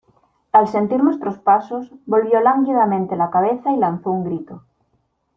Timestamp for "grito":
4.23-4.63